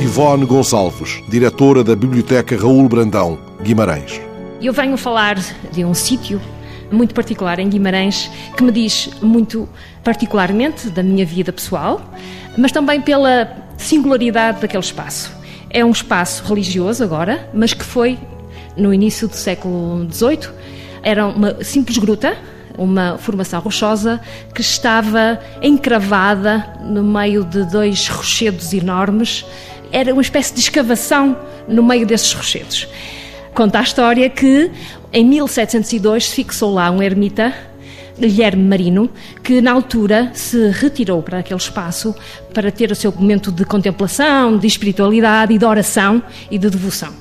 Ivone 0.00 0.44
Gonçalves, 0.46 1.22
diretora 1.28 1.84
da 1.84 1.94
Biblioteca 1.94 2.56
Raul 2.56 2.88
Brandão, 2.88 3.38
Guimarães. 3.62 4.20
Eu 4.60 4.72
venho 4.72 4.96
falar 4.96 5.36
de 5.70 5.84
um 5.84 5.94
sítio 5.94 6.40
muito 6.90 7.14
particular 7.14 7.58
em 7.58 7.68
Guimarães 7.68 8.30
que 8.56 8.62
me 8.62 8.72
diz 8.72 9.10
muito 9.22 9.68
particularmente 10.02 10.90
da 10.90 11.02
minha 11.02 11.24
vida 11.24 11.52
pessoal, 11.52 12.00
mas 12.56 12.72
também 12.72 13.00
pela 13.00 13.56
singularidade 13.76 14.60
daquele 14.60 14.82
espaço. 14.82 15.32
É 15.70 15.84
um 15.84 15.90
espaço 15.90 16.44
religioso 16.44 17.02
agora, 17.02 17.48
mas 17.54 17.72
que 17.72 17.84
foi 17.84 18.18
no 18.76 18.92
início 18.92 19.28
do 19.28 19.36
século 19.36 20.06
XVIII. 20.10 20.48
Era 21.02 21.26
uma 21.26 21.62
simples 21.62 21.98
gruta, 21.98 22.36
uma 22.76 23.18
formação 23.18 23.60
rochosa 23.60 24.20
que 24.54 24.60
estava 24.60 25.40
encravada 25.62 26.78
no 26.82 27.02
meio 27.02 27.44
de 27.44 27.64
dois 27.64 28.08
rochedos 28.08 28.72
enormes 28.72 29.44
era 29.92 30.12
uma 30.12 30.22
espécie 30.22 30.54
de 30.54 30.60
escavação 30.60 31.36
no 31.68 31.82
meio 31.82 32.06
desses 32.06 32.32
rochedos. 32.32 32.88
Conta 33.54 33.78
a 33.78 33.82
história 33.82 34.28
que 34.30 34.70
em 35.12 35.24
1702 35.26 36.28
se 36.28 36.36
fixou 36.36 36.72
lá 36.72 36.90
um 36.90 37.02
ermita, 37.02 37.54
Guilherme 38.18 38.62
Marino, 38.62 39.10
que 39.42 39.60
na 39.60 39.72
altura 39.72 40.30
se 40.32 40.70
retirou 40.70 41.22
para 41.22 41.38
aquele 41.38 41.60
espaço 41.60 42.14
para 42.54 42.70
ter 42.70 42.90
o 42.90 42.94
seu 42.94 43.12
momento 43.12 43.50
de 43.50 43.64
contemplação, 43.64 44.56
de 44.56 44.66
espiritualidade 44.66 45.52
e 45.52 45.58
de 45.58 45.64
oração 45.64 46.22
e 46.50 46.58
de 46.58 46.70
devoção. 46.70 47.12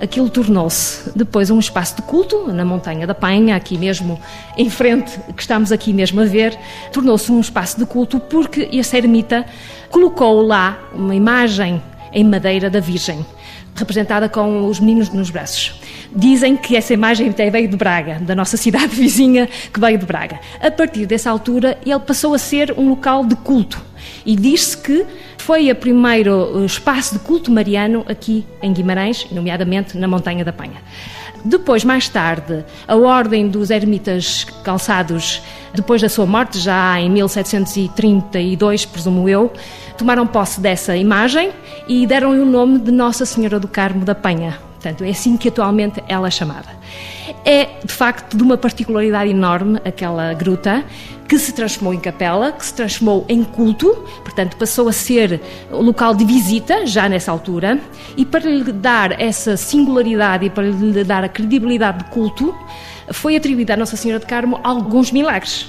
Aquilo 0.00 0.28
tornou-se 0.28 1.10
depois 1.16 1.50
um 1.50 1.58
espaço 1.58 1.96
de 1.96 2.02
culto 2.02 2.52
na 2.52 2.64
Montanha 2.64 3.06
da 3.06 3.14
Penha, 3.14 3.56
aqui 3.56 3.76
mesmo 3.76 4.20
em 4.56 4.68
frente, 4.70 5.18
que 5.34 5.42
estamos 5.42 5.72
aqui 5.72 5.92
mesmo 5.92 6.20
a 6.20 6.24
ver, 6.24 6.56
tornou-se 6.92 7.30
um 7.32 7.40
espaço 7.40 7.78
de 7.78 7.86
culto 7.86 8.20
porque 8.20 8.68
esse 8.72 8.96
ermita 8.96 9.44
colocou 9.90 10.42
lá 10.42 10.78
uma 10.94 11.14
imagem 11.14 11.82
em 12.14 12.24
madeira 12.24 12.70
da 12.70 12.80
Virgem, 12.80 13.26
representada 13.74 14.28
com 14.28 14.66
os 14.66 14.78
meninos 14.78 15.10
nos 15.10 15.30
braços. 15.30 15.80
Dizem 16.14 16.56
que 16.56 16.76
essa 16.76 16.94
imagem 16.94 17.28
até 17.28 17.50
veio 17.50 17.68
de 17.68 17.76
Braga, 17.76 18.20
da 18.20 18.34
nossa 18.34 18.56
cidade 18.56 18.94
vizinha, 18.96 19.48
que 19.72 19.80
veio 19.80 19.98
de 19.98 20.06
Braga. 20.06 20.38
A 20.60 20.70
partir 20.70 21.06
dessa 21.06 21.30
altura, 21.30 21.76
ele 21.84 21.98
passou 21.98 22.32
a 22.32 22.38
ser 22.38 22.72
um 22.78 22.88
local 22.88 23.26
de 23.26 23.34
culto. 23.34 23.82
E 24.24 24.36
diz-se 24.36 24.76
que 24.76 25.04
foi 25.38 25.70
o 25.70 25.74
primeiro 25.74 26.62
eh, 26.62 26.64
espaço 26.64 27.14
de 27.14 27.20
culto 27.20 27.50
mariano 27.50 28.04
aqui 28.08 28.46
em 28.62 28.72
Guimarães, 28.72 29.26
nomeadamente 29.30 29.98
na 29.98 30.08
Montanha 30.08 30.44
da 30.44 30.52
Penha. 30.52 30.80
Depois, 31.44 31.84
mais 31.84 32.08
tarde, 32.08 32.64
a 32.88 32.96
Ordem 32.96 33.48
dos 33.48 33.68
Ermitas 33.68 34.46
Calçados, 34.64 35.42
depois 35.74 36.00
da 36.00 36.08
sua 36.08 36.24
morte, 36.24 36.58
já 36.58 37.00
em 37.00 37.10
1732, 37.10 38.86
presumo 38.86 39.28
eu, 39.28 39.52
tomaram 39.98 40.26
posse 40.26 40.60
dessa 40.60 40.96
imagem 40.96 41.50
e 41.88 42.06
deram-lhe 42.06 42.40
o 42.40 42.46
nome 42.46 42.78
de 42.78 42.92
Nossa 42.92 43.26
Senhora 43.26 43.58
do 43.58 43.66
Carmo 43.66 44.04
da 44.04 44.14
Penha. 44.14 44.58
Portanto, 44.84 45.02
é 45.02 45.10
assim 45.10 45.34
que 45.38 45.48
atualmente 45.48 46.04
ela 46.06 46.28
é 46.28 46.30
chamada. 46.30 46.68
É, 47.42 47.70
de 47.82 47.92
facto, 47.92 48.36
de 48.36 48.42
uma 48.42 48.58
particularidade 48.58 49.30
enorme 49.30 49.80
aquela 49.82 50.34
gruta, 50.34 50.84
que 51.26 51.38
se 51.38 51.54
transformou 51.54 51.94
em 51.94 51.98
capela, 51.98 52.52
que 52.52 52.66
se 52.66 52.74
transformou 52.74 53.24
em 53.26 53.42
culto, 53.42 53.94
portanto, 54.22 54.58
passou 54.58 54.86
a 54.86 54.92
ser 54.92 55.40
local 55.70 56.14
de 56.14 56.26
visita, 56.26 56.86
já 56.86 57.08
nessa 57.08 57.32
altura, 57.32 57.80
e 58.14 58.26
para 58.26 58.44
lhe 58.44 58.72
dar 58.72 59.18
essa 59.18 59.56
singularidade 59.56 60.44
e 60.44 60.50
para 60.50 60.64
lhe 60.64 61.02
dar 61.02 61.24
a 61.24 61.30
credibilidade 61.30 62.04
de 62.04 62.04
culto, 62.10 62.54
foi 63.10 63.36
atribuída 63.36 63.72
à 63.72 63.76
Nossa 63.78 63.96
Senhora 63.96 64.20
de 64.20 64.26
Carmo 64.26 64.60
alguns 64.62 65.10
milagres 65.10 65.66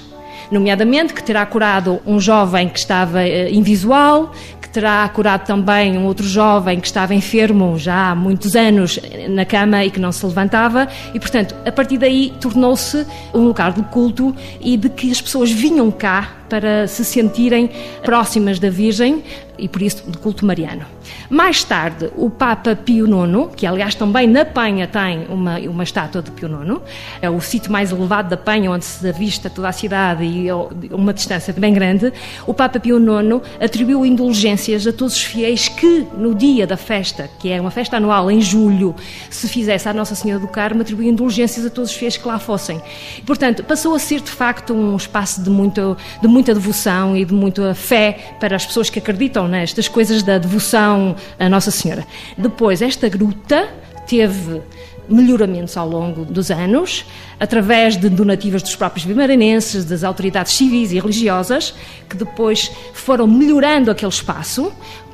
nomeadamente 0.50 1.12
que 1.12 1.22
terá 1.22 1.44
curado 1.44 2.00
um 2.06 2.20
jovem 2.20 2.68
que 2.68 2.78
estava 2.78 3.18
uh, 3.20 3.48
invisual, 3.50 4.32
terá 4.76 5.08
curado 5.08 5.46
também 5.46 5.96
um 5.96 6.04
outro 6.04 6.28
jovem 6.28 6.78
que 6.78 6.86
estava 6.86 7.14
enfermo 7.14 7.78
já 7.78 8.10
há 8.10 8.14
muitos 8.14 8.54
anos 8.54 9.00
na 9.30 9.42
cama 9.42 9.82
e 9.82 9.90
que 9.90 9.98
não 9.98 10.12
se 10.12 10.26
levantava, 10.26 10.86
e 11.14 11.18
portanto, 11.18 11.54
a 11.64 11.72
partir 11.72 11.96
daí 11.96 12.34
tornou-se 12.42 13.06
um 13.32 13.46
lugar 13.46 13.72
de 13.72 13.82
culto 13.84 14.36
e 14.60 14.76
de 14.76 14.90
que 14.90 15.10
as 15.10 15.18
pessoas 15.18 15.50
vinham 15.50 15.90
cá 15.90 16.32
para 16.48 16.86
se 16.86 17.04
sentirem 17.04 17.70
próximas 18.02 18.58
da 18.58 18.70
Virgem 18.70 19.22
e 19.58 19.68
por 19.68 19.82
isso 19.82 20.02
de 20.10 20.18
culto 20.18 20.44
mariano. 20.44 20.84
Mais 21.30 21.64
tarde, 21.64 22.10
o 22.16 22.28
Papa 22.28 22.76
Pio 22.76 23.06
IX, 23.06 23.54
que 23.56 23.66
aliás 23.66 23.94
também 23.94 24.26
na 24.26 24.44
Penha 24.44 24.86
tem 24.86 25.26
uma, 25.28 25.58
uma 25.58 25.82
estátua 25.82 26.22
de 26.22 26.30
Pio 26.30 26.48
IX, 26.48 26.80
é 27.20 27.30
o 27.30 27.40
sítio 27.40 27.70
mais 27.72 27.90
elevado 27.92 28.28
da 28.28 28.36
Penha, 28.36 28.70
onde 28.70 28.84
se 28.84 29.06
avista 29.08 29.48
toda 29.48 29.68
a 29.68 29.72
cidade 29.72 30.24
e 30.24 30.48
uma 30.92 31.12
distância 31.12 31.52
bem 31.52 31.72
grande, 31.72 32.12
o 32.46 32.52
Papa 32.52 32.78
Pio 32.78 32.98
IX 32.98 33.40
atribuiu 33.60 34.04
indulgências 34.04 34.86
a 34.86 34.92
todos 34.92 35.14
os 35.14 35.22
fiéis 35.22 35.68
que, 35.68 36.06
no 36.16 36.34
dia 36.34 36.66
da 36.66 36.76
festa, 36.76 37.30
que 37.38 37.50
é 37.50 37.60
uma 37.60 37.70
festa 37.70 37.96
anual 37.96 38.30
em 38.30 38.40
julho, 38.40 38.94
se 39.30 39.48
fizesse 39.48 39.88
à 39.88 39.94
Nossa 39.94 40.14
Senhora 40.14 40.40
do 40.40 40.48
Carmo, 40.48 40.82
atribuiu 40.82 41.08
indulgências 41.08 41.64
a 41.64 41.70
todos 41.70 41.90
os 41.90 41.96
fiéis 41.96 42.16
que 42.16 42.26
lá 42.26 42.38
fossem. 42.38 42.80
Portanto, 43.24 43.64
passou 43.64 43.94
a 43.94 43.98
ser 43.98 44.20
de 44.20 44.30
facto 44.30 44.74
um 44.74 44.96
espaço 44.96 45.42
de 45.42 45.50
muito, 45.50 45.96
de 46.20 46.28
muita 46.36 46.52
devoção 46.52 47.16
e 47.16 47.24
de 47.24 47.32
muita 47.32 47.74
fé 47.74 48.34
para 48.38 48.54
as 48.56 48.66
pessoas 48.66 48.90
que 48.90 48.98
acreditam 48.98 49.48
nestas 49.48 49.88
coisas 49.88 50.22
da 50.22 50.36
devoção 50.36 51.16
a 51.38 51.48
Nossa 51.48 51.70
Senhora. 51.70 52.06
Depois, 52.36 52.82
esta 52.82 53.08
gruta 53.08 53.70
teve 54.06 54.60
melhoramentos 55.08 55.78
ao 55.78 55.88
longo 55.88 56.26
dos 56.26 56.50
anos, 56.50 57.06
através 57.40 57.96
de 57.96 58.10
donativas 58.10 58.62
dos 58.62 58.76
próprios 58.76 59.06
vimaranenses, 59.06 59.86
das 59.86 60.04
autoridades 60.04 60.52
civis 60.52 60.92
e 60.92 61.00
religiosas, 61.00 61.74
que 62.06 62.18
depois 62.18 62.70
foram 62.92 63.26
melhorando 63.26 63.90
aquele 63.90 64.12
espaço 64.12 64.70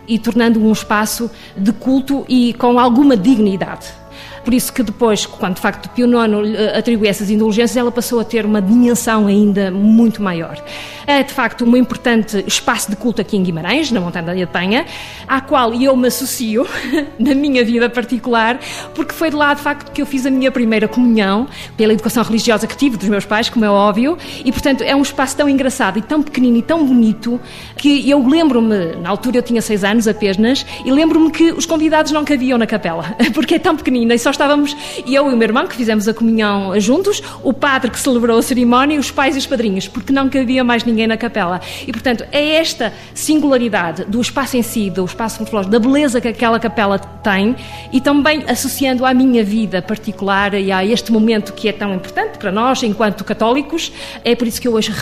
e 0.08 0.18
tornando 0.18 0.60
um 0.60 0.72
espaço 0.72 1.30
de 1.56 1.72
culto 1.72 2.24
e 2.28 2.52
com 2.54 2.80
alguma 2.80 3.16
dignidade. 3.16 4.01
Por 4.44 4.52
isso 4.52 4.72
que 4.72 4.82
depois, 4.82 5.24
quando 5.24 5.54
de 5.54 5.60
facto 5.60 5.88
Pio 5.90 6.06
IX 6.06 6.76
atribuiu 6.76 7.08
essas 7.08 7.30
indulgências, 7.30 7.76
ela 7.76 7.92
passou 7.92 8.18
a 8.20 8.24
ter 8.24 8.44
uma 8.44 8.60
dimensão 8.60 9.26
ainda 9.26 9.70
muito 9.70 10.22
maior. 10.22 10.62
É 11.06 11.22
de 11.22 11.32
facto 11.32 11.64
um 11.64 11.76
importante 11.76 12.42
espaço 12.46 12.90
de 12.90 12.96
culto 12.96 13.20
aqui 13.20 13.36
em 13.36 13.42
Guimarães, 13.42 13.90
na 13.90 14.00
Montanha 14.00 14.46
da 14.46 14.46
Penha, 14.46 14.86
à 15.28 15.40
qual 15.40 15.74
eu 15.74 15.96
me 15.96 16.08
associo 16.08 16.66
na 17.18 17.34
minha 17.34 17.64
vida 17.64 17.88
particular, 17.88 18.58
porque 18.94 19.12
foi 19.12 19.30
de 19.30 19.36
lá 19.36 19.54
de 19.54 19.60
facto 19.60 19.92
que 19.92 20.02
eu 20.02 20.06
fiz 20.06 20.26
a 20.26 20.30
minha 20.30 20.50
primeira 20.50 20.88
comunhão, 20.88 21.46
pela 21.76 21.92
educação 21.92 22.22
religiosa 22.22 22.66
que 22.66 22.76
tive 22.76 22.96
dos 22.96 23.08
meus 23.08 23.24
pais, 23.24 23.48
como 23.48 23.64
é 23.64 23.70
óbvio, 23.70 24.18
e 24.44 24.50
portanto 24.50 24.82
é 24.82 24.94
um 24.94 25.02
espaço 25.02 25.36
tão 25.36 25.48
engraçado 25.48 25.98
e 25.98 26.02
tão 26.02 26.22
pequenino 26.22 26.56
e 26.56 26.62
tão 26.62 26.84
bonito 26.84 27.40
que 27.76 28.08
eu 28.08 28.26
lembro-me, 28.26 28.96
na 28.96 29.10
altura 29.10 29.38
eu 29.38 29.42
tinha 29.42 29.62
seis 29.62 29.84
anos 29.84 30.08
apenas, 30.08 30.66
e 30.84 30.90
lembro-me 30.90 31.30
que 31.30 31.52
os 31.52 31.66
convidados 31.66 32.10
não 32.10 32.24
cabiam 32.24 32.58
na 32.58 32.66
capela, 32.66 33.16
porque 33.34 33.54
é 33.54 33.58
tão 33.58 33.76
pequenina 33.76 34.14
e 34.14 34.18
só 34.18 34.31
estávamos 34.34 34.76
eu 35.06 35.30
e 35.30 35.34
o 35.34 35.36
meu 35.36 35.42
irmão, 35.42 35.66
que 35.66 35.76
fizemos 35.76 36.08
a 36.08 36.14
comunhão 36.14 36.78
juntos, 36.80 37.22
o 37.42 37.52
padre 37.52 37.90
que 37.90 37.98
celebrou 37.98 38.38
a 38.38 38.42
cerimónia 38.42 38.98
os 38.98 39.10
pais 39.10 39.34
e 39.34 39.38
os 39.38 39.46
padrinhos, 39.46 39.88
porque 39.88 40.12
não 40.12 40.28
cabia 40.28 40.64
mais 40.64 40.84
ninguém 40.84 41.06
na 41.06 41.16
capela. 41.16 41.60
E, 41.86 41.92
portanto, 41.92 42.24
é 42.32 42.56
esta 42.56 42.92
singularidade 43.14 44.04
do 44.04 44.20
espaço 44.20 44.56
em 44.56 44.62
si, 44.62 44.90
do 44.90 45.04
espaço 45.04 45.40
morfológico, 45.40 45.72
da 45.72 45.78
beleza 45.78 46.20
que 46.20 46.28
aquela 46.28 46.58
capela 46.58 46.98
tem 46.98 47.56
e 47.92 48.00
também 48.00 48.44
associando 48.48 49.04
à 49.04 49.12
minha 49.12 49.44
vida 49.44 49.82
particular 49.82 50.54
e 50.54 50.72
a 50.72 50.84
este 50.84 51.12
momento 51.12 51.52
que 51.52 51.68
é 51.68 51.72
tão 51.72 51.94
importante 51.94 52.38
para 52.38 52.52
nós, 52.52 52.82
enquanto 52.82 53.24
católicos, 53.24 53.92
é 54.24 54.34
por 54.34 54.46
isso 54.46 54.60
que 54.60 54.68
eu 54.68 54.74
hoje 54.74 54.92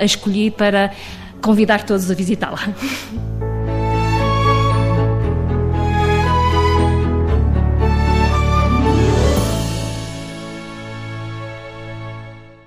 a 0.00 0.04
escolhi 0.04 0.50
para 0.50 0.92
convidar 1.40 1.84
todos 1.84 2.10
a 2.10 2.14
visitá-la. 2.14 2.60